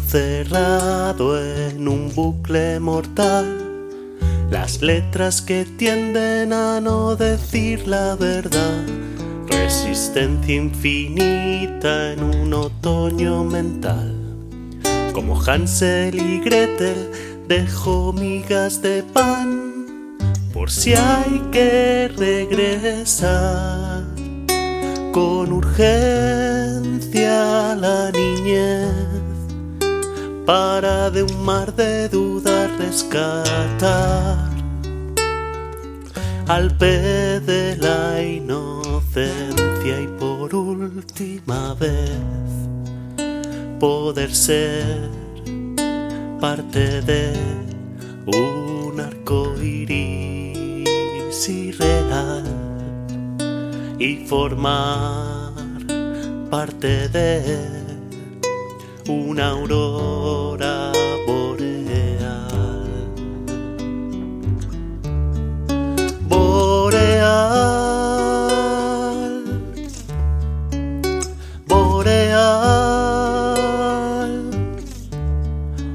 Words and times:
cerrado 0.00 1.40
en 1.40 1.86
un 1.86 2.12
bucle 2.12 2.80
mortal. 2.80 3.46
Las 4.50 4.82
letras 4.82 5.40
que 5.42 5.64
tienden 5.64 6.52
a 6.52 6.80
no 6.80 7.14
decir 7.14 7.86
la 7.86 8.16
verdad. 8.16 8.84
Resistencia 9.48 10.56
infinita 10.56 12.14
en 12.14 12.24
un 12.24 12.52
otoño 12.52 13.44
mental. 13.44 14.12
Como 15.12 15.40
Hansel 15.40 16.16
y 16.16 16.40
Gretel 16.40 17.12
dejo 17.46 18.12
migas 18.12 18.82
de 18.82 19.04
pan 19.04 19.86
por 20.52 20.68
si 20.68 20.94
hay 20.94 21.40
que 21.52 22.10
regresar 22.16 24.02
con 25.12 25.52
urgencia 25.52 27.34
a 27.70 27.76
la 27.76 28.10
niñez 28.10 29.13
para 30.46 31.10
de 31.10 31.22
un 31.22 31.44
mar 31.44 31.74
de 31.74 32.08
dudas 32.08 32.70
rescatar 32.78 34.50
al 36.46 36.76
pez 36.76 37.46
de 37.46 37.76
la 37.76 38.22
inocencia 38.22 40.00
y 40.00 40.06
por 40.18 40.54
última 40.54 41.74
vez 41.74 42.10
poder 43.80 44.34
ser 44.34 45.08
parte 46.40 47.00
de 47.00 47.32
un 48.26 49.00
arco 49.00 49.54
iris 49.62 51.48
irreal 51.48 52.44
y 53.98 54.26
formar 54.26 55.52
parte 56.50 57.08
de 57.08 57.83
una 59.08 59.50
aurora 59.50 60.90
boreal. 61.26 62.88
Boreal, 66.28 67.44
boreal, 71.66 72.80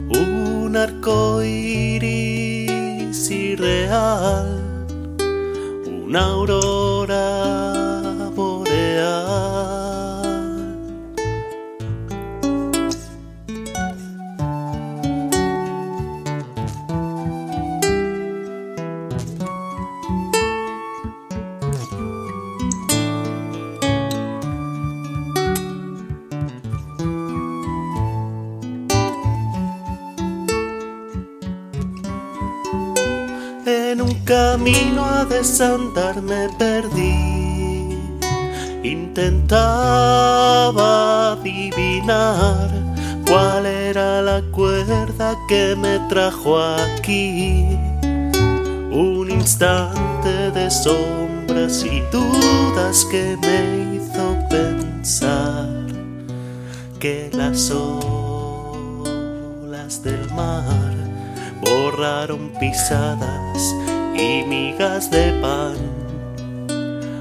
un 0.10 0.76
arco 0.76 1.42
iris 1.44 3.32
irreal, 3.32 4.62
una 5.88 6.26
aurora 6.26 7.39
un 34.10 34.16
camino 34.26 35.06
a 35.06 35.26
desandar 35.26 36.22
me 36.22 36.50
perdí. 36.58 37.98
Intentaba 38.84 40.14
adivinar 41.34 42.70
cuál 43.28 43.66
era 43.66 44.22
la 44.22 44.42
cuerda 44.52 45.36
que 45.48 45.76
me 45.76 46.00
trajo 46.10 46.60
aquí. 46.60 47.78
Un 48.92 49.30
instante 49.30 50.52
de 50.52 50.72
sombras 50.72 51.84
y 51.84 52.02
dudas 52.12 53.06
que 53.12 53.38
me 53.42 53.96
hizo 53.96 54.36
pensar 54.50 55.86
que 57.00 57.30
las 57.34 57.70
olas 57.72 58.82
del 60.04 60.32
mar 60.32 60.96
borraron 61.62 62.52
pisadas 62.60 63.76
y 64.20 64.44
migas 64.44 65.10
de 65.10 65.32
pan. 65.42 65.78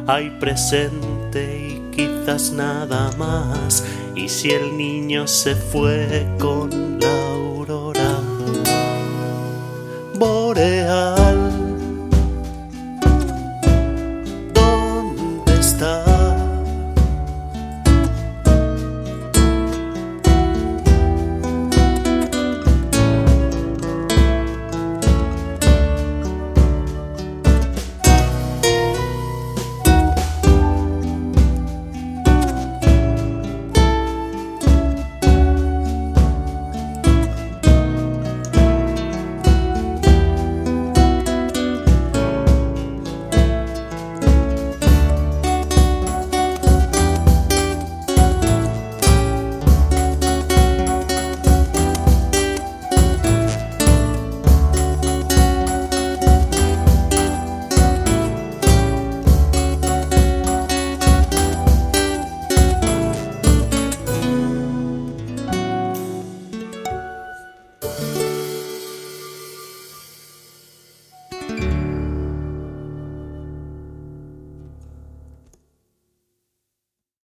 Hay 0.06 0.31
presente 0.41 1.42
y 1.69 1.91
quizás 1.94 2.53
nada 2.53 3.10
más. 3.16 3.84
Y 4.14 4.28
si 4.28 4.50
el 4.50 4.76
niño 4.76 5.26
se 5.28 5.54
fue 5.54 6.26
con 6.38 6.98
la 6.98 7.31
aurora 7.31 8.19
boreal, 10.14 11.28